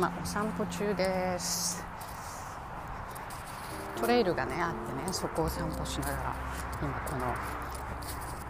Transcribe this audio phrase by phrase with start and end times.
[0.00, 1.84] 今お散歩中です。
[4.00, 6.36] トレイルがねあってねそこを散歩しながら
[6.80, 7.26] 今この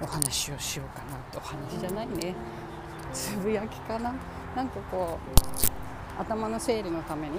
[0.01, 2.37] お話をしようかなってお話じゃないね。
[3.13, 4.15] つぶやきかな。
[4.55, 5.19] なんかこ
[6.17, 7.39] う頭の整理のために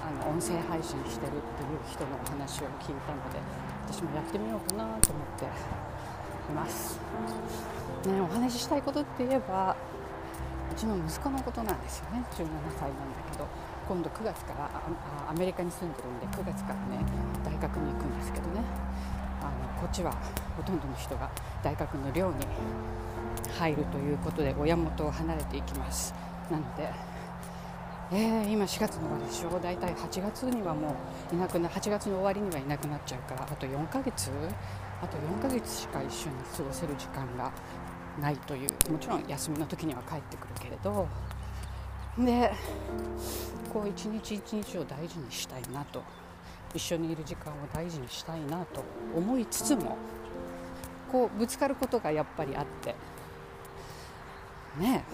[0.00, 3.40] あの音声配信してるっていう人のお話を聞いたので
[3.88, 5.48] 私もやってみようかなと思ってい
[6.54, 7.00] ます、
[8.06, 9.74] ね、お話ししたいことって言えば
[10.72, 12.24] うちの息子のことなんですよね。
[12.32, 12.46] 17
[12.80, 13.46] 歳なんだけど
[13.86, 14.70] 今度9月から
[15.28, 17.04] アメリカに住んでるんで9月からね
[17.44, 18.62] 大学に行くんですけどね。
[19.42, 20.12] あのこっちは
[20.56, 21.30] ほとんどの人が
[21.62, 22.46] 大学の寮に
[23.58, 26.14] 入るということで親元を離れていきます。
[26.50, 26.88] なので、
[28.12, 29.60] えー、今4月の終わりでしょ？
[29.60, 30.94] 大体8月にはも
[31.32, 34.30] ういなくな8月の終わりにはいなくなっちゃうからあと4ヶ月？
[35.02, 37.52] あと4ヶ月しか一緒に過ごせる時間が
[38.20, 38.90] ないという。
[38.90, 41.06] もちろん休みの時には帰ってくるけれど。
[42.18, 42.52] で
[43.72, 46.02] こう一日一日を大事にしたいなと。
[46.74, 48.82] 一緒にいる時間を大事にしたいなと
[49.14, 49.98] 思いつつも
[51.10, 52.94] こうぶつかることがやっぱりあって。
[54.78, 55.04] ね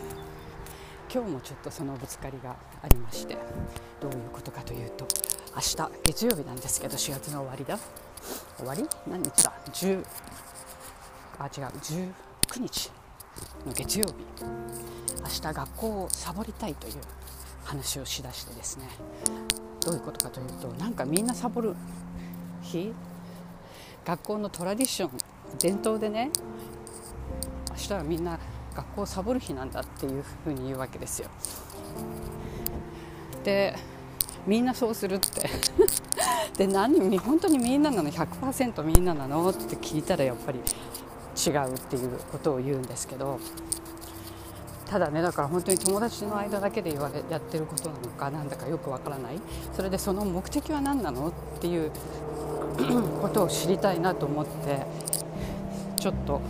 [1.12, 3.36] 今日もちょっとそのぶつかりがありまして
[4.00, 5.08] どういうことかというと
[5.54, 7.76] 明日月曜日なんですけど4月の終わりだ。
[8.56, 8.86] 終わり？
[9.08, 10.04] 何日だ？10
[11.40, 12.27] あ違う。
[12.48, 12.90] 19日
[13.66, 14.14] の月曜日。
[15.20, 16.94] 明日学校をサボりたいという
[17.62, 18.88] 話をしだしてですね。
[19.84, 21.76] どういうことかというとなんかみんなサボる
[22.62, 22.94] 日？
[24.06, 25.10] 学校のトラディション
[25.58, 26.30] 伝統でね。
[27.70, 28.38] 明日はみんな
[28.74, 31.28] 学校をサボる日なんだっていうふうに言うわけですよ。
[33.44, 33.76] で
[34.46, 35.50] みんなそうするって。
[36.56, 39.50] で何本当にみんななの？100%みんななの？
[39.50, 40.60] って聞いたらやっぱり
[41.46, 43.38] 違うっていうことを言うんですけど
[44.86, 49.40] ただねだから本当に友達の間だけで言われやってることなのかなんだかよくわからない
[49.74, 51.90] それでその目的は何なのっていう
[53.20, 54.86] ことを知りたいなと思って
[55.96, 56.40] ちょっと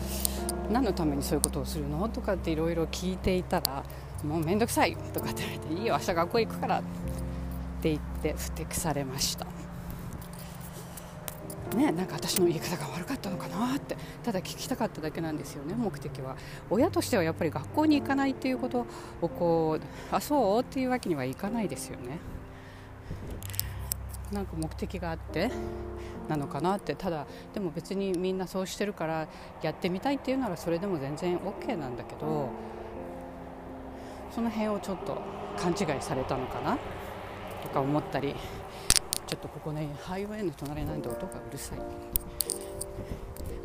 [0.71, 3.83] 何のためにそういうことをするのとかっていろいろ聞いていたら
[4.25, 6.83] もう面倒くさいとかって言われていいよ明日学校行くからっ
[7.83, 9.58] て言ってふてくされました。
[11.77, 16.37] ね、なんか私の言い方が悪かったのかなってただ聞きたかっただけなんですよね目的は。
[16.71, 18.87] 親としてはやっぱり学校に行かないっていうこと
[19.21, 20.61] をこうあそう？
[20.63, 22.19] っていうわけにはいかないですよね。
[24.33, 25.51] なんか目的があって
[26.29, 29.29] なのかなってただでも別にみんなそうしてるから
[29.63, 32.51] やってみたいっていうならそれでも全然 OK なんだけど
[34.31, 35.19] その辺をちょっと
[35.57, 36.77] 勘違いされたのかな
[37.63, 38.35] とか思ったり
[39.29, 41.79] ちょっとここねハイウェイの隣なんで音がうるさい。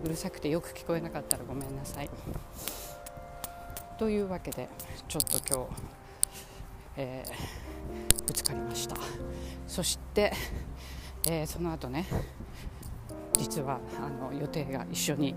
[0.03, 2.09] うるさくてよく聞こえなかったらごめんなさい。
[3.97, 4.68] というわけで
[5.07, 5.81] ちょっと今日、
[6.97, 8.97] えー、ぶつかりました。
[9.66, 10.34] そして、
[11.29, 12.07] えー、その後ね
[13.38, 15.34] 実はあの予定が一緒に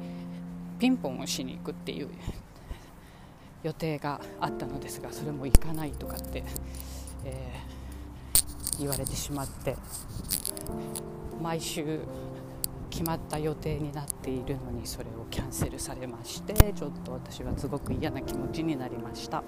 [0.81, 2.09] ピンポンをしに行くっていう
[3.63, 6.43] 予定があったのですがそれも行かないとかって、
[7.25, 7.76] えー
[8.79, 9.77] 言われてしまって
[11.43, 12.01] 毎週
[12.91, 19.43] 決まった予定になっているのにそれをキャンセルされましてちょっと私はすごく嫌な気持ちになりました、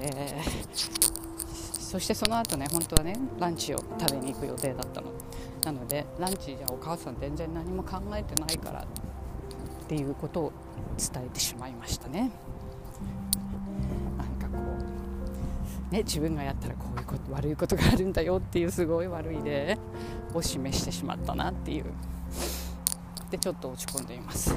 [0.00, 5.12] えー、そしてその後ね本当はねランチを食べに行く予定だったの
[5.64, 10.52] なのでランチじゃお母さん全然何も考えてないからっていうことを
[10.98, 12.30] 伝えてしまいましたね。
[15.90, 19.78] ね、自分がやったらこういうこと悪いことがあるんだよっていうすごい悪い例
[20.34, 21.84] を示してしまったなっていう。
[23.30, 24.54] でちょっと落ち込んでいます。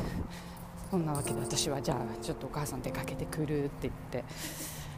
[0.89, 4.25] こんなわけで私はじゃあちょっとお母さん出かけてくるって言って、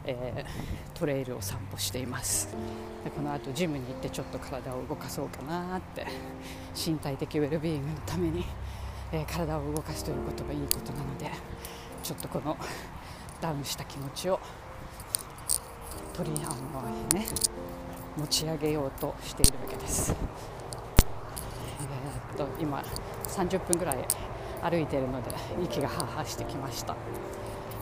[0.06, 2.50] えー、トレイルを散歩しています。
[3.04, 6.08] でこの後ジムに行ってちょっと体を動かそうかなって
[6.76, 8.44] 身体的ウェルビーイングのために、
[9.12, 11.30] えー、体を動かすということがいいことなので
[12.02, 12.58] ちょっとこの
[13.40, 14.40] ダウンした気持ちを
[16.14, 16.82] 取りあの
[17.14, 17.26] ね
[18.16, 20.16] 持ち上げようとしているわけです。
[21.82, 22.84] えー、っと今
[23.26, 23.98] 30分ぐらい
[24.62, 25.32] 歩いているので
[25.62, 26.96] 息がハーハーしてきました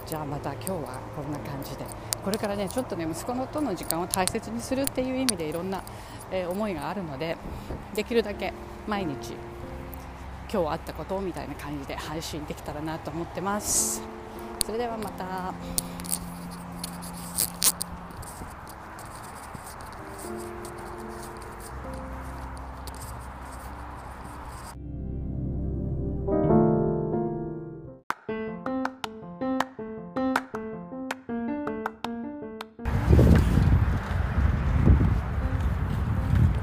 [0.07, 1.85] じゃあまた今日はこんな感じで
[2.23, 5.83] これからねちょっとね息子のとの時間を大切にするっていう意味でいろんな、
[6.31, 7.37] えー、思いがあるので
[7.93, 8.51] できるだけ
[8.87, 9.35] 毎日
[10.51, 14.01] 今日あったことみたいな感じで配信できたらなと思ってます
[14.65, 16.30] それではまた。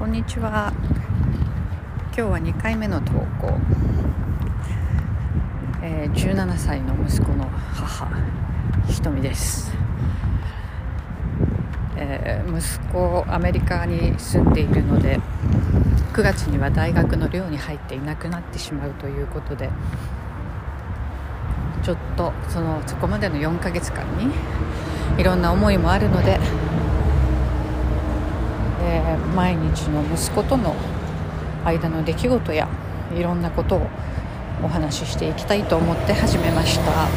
[0.09, 0.73] んにちは。
[2.05, 3.59] 今日は2回目の投稿、
[5.83, 8.09] えー、17歳の息子の母
[8.87, 9.71] ひとみです、
[11.95, 15.19] えー、息子アメリカに住んでいるので
[16.13, 19.69] 9月には大学の寮に入っていなくなってしまうということで
[21.83, 24.33] ちょっとそのそこまでの4ヶ月間に
[25.19, 26.39] いろんな思いもあるので
[28.91, 30.75] えー、毎日の息子との
[31.63, 32.67] 間の出来事や
[33.15, 33.87] いろんなことを
[34.63, 37.07] お話ししていきたいと思って始めました。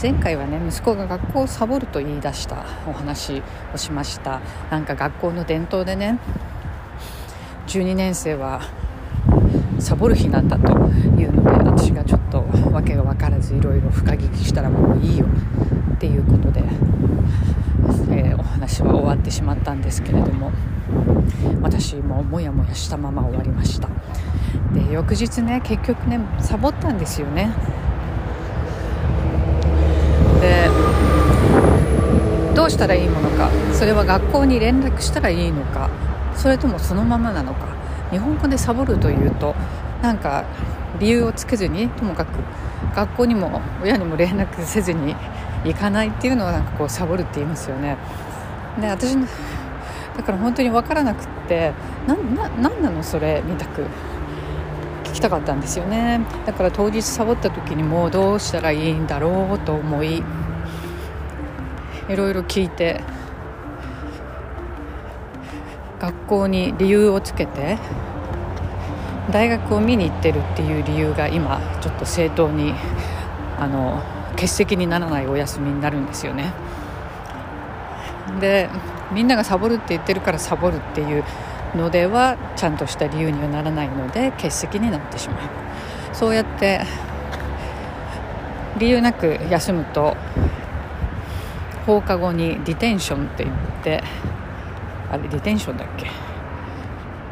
[0.00, 3.42] 前回はね息子が学校をサボると言い出したお話
[3.74, 4.40] をしました。
[4.70, 6.18] なんか学校の伝統でね
[7.66, 8.62] 12年生は
[9.78, 15.26] サボる日なんだというので私がちょっと訳が分からずいろいろ深聞きしたらもういいよ
[15.94, 16.62] っていうことで
[18.10, 20.52] えー、お話は終わってしまったんですけれども
[21.62, 23.88] 私もモヤモヤしたまま終わりました。
[24.72, 27.52] で翌日ね結局ねサボったんですよね。
[30.40, 30.68] で
[32.54, 35.90] どうしたらいいものかそれは学校に連絡したらいいのか
[36.36, 37.66] それともそのままなのか
[38.10, 39.54] 日本語でサボるというと
[40.02, 40.44] なんか
[41.00, 42.38] 理由をつけずにともかく
[42.94, 45.16] 学校にも親にも連絡せずに
[45.64, 47.96] 行かないっていうのはなんかこうサボるって言いますよね。
[48.80, 51.72] で私だから本当に分からなくって
[52.06, 53.86] なな何なのそれみたく。
[55.04, 56.20] 聞きたかったんですよね。
[56.44, 60.24] だから当日サボった時にもうどうしたらいいんだろうと思い
[62.08, 63.00] いろいろ聞いて
[66.00, 67.78] 学校に理由をつけて
[69.30, 72.74] 大学を見に行ってるっていう理由が今ちょっと正当に
[73.58, 74.02] あの
[74.34, 76.52] 欠席にならないお休みになるんですよね。
[78.40, 78.68] で
[79.12, 81.24] みんながサボるって言ってるからサボるっていう
[81.76, 85.38] のではちゃんとした理由にはならないので欠席になってしまう。
[86.12, 86.82] そうやって
[88.78, 90.16] 理由なく休むと
[91.86, 94.02] 放課後にディテンションって言って
[95.10, 96.10] あれディテンションだっけ？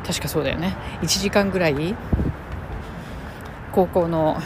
[0.07, 0.77] 確かそうだよね。
[1.01, 1.95] 1時間ぐらい
[3.73, 4.37] 高校の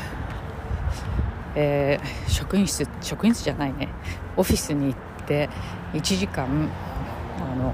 [1.57, 3.89] えー、職員室職員室じゃないね。
[4.37, 5.49] オフィスに行って
[5.95, 6.47] 1時間
[7.41, 7.73] あの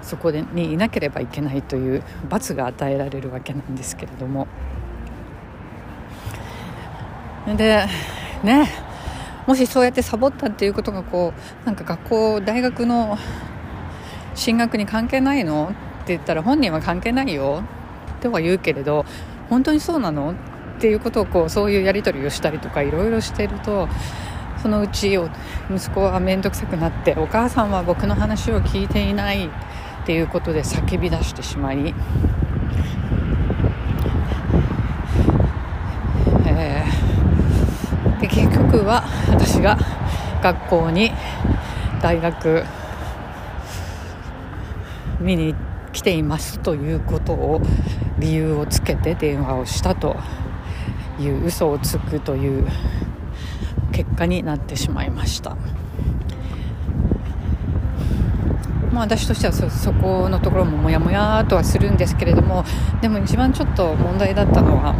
[0.00, 4.46] そこにいなければいけないという罰が与えられるわけなんですけれども。
[7.46, 7.86] で
[8.42, 8.68] ね
[9.46, 11.32] もしそうやってサボったっていうことがこ
[11.62, 13.16] うなんか学校大学の
[14.34, 15.70] 進学に関係ないの？
[16.02, 17.62] って言ったら本人は関係ないよ。
[18.20, 19.04] とは言うけれど
[19.48, 20.34] 本当にそうなの？
[20.76, 23.88] っていうことをこうそういうやり取りをしたりとかいろいろしてると
[24.62, 25.18] そのうち
[25.70, 29.50] 息子は面倒くさくなってお母さんは僕の話を聞いていないっ
[30.04, 31.94] ていうことで叫び出してしまい、
[36.46, 39.78] えー、で結局は私が
[40.42, 41.10] 学校に
[42.02, 42.64] 大学
[45.20, 45.54] 見に
[45.92, 47.62] 来ていますということを
[48.18, 50.16] 理由をつけて電話をしたと。
[51.18, 52.66] いう嘘をつくという
[53.92, 55.56] 結果になってしまいました。
[58.92, 62.64] まあ、私としてはそそこのところももやもやとはするんですけれども
[63.02, 64.94] でも一番ちょっと問題だったのは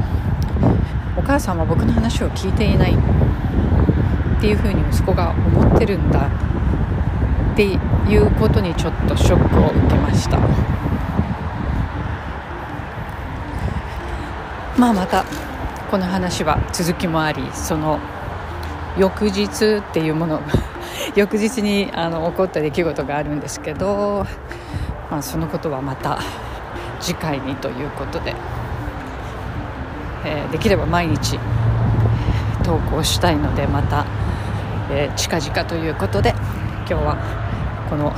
[1.17, 6.29] お母さんは僕の話を聞いていないっていうふうに息子が思ってるんだ
[7.53, 10.39] っていうことにちょっとショックを受けました
[14.79, 15.25] まあまた
[15.91, 18.01] この話は続きもありその
[18.99, 20.41] 翌日っていうもの
[21.15, 24.27] 翌日にあの起こった出来事があるんですけど、
[25.11, 26.19] まあ、そのことはまた
[26.99, 28.35] 次回にということで、
[30.25, 31.39] えー、できれば毎日
[32.65, 34.05] 投稿したいのでまた、
[34.91, 36.35] えー、近々ということで
[36.91, 37.17] 今日は
[37.89, 38.13] この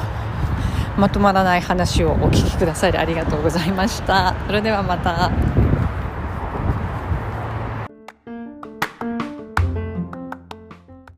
[0.97, 4.35] まとまらない話をお聞きくださりありがとうございました。
[4.47, 5.31] それではまた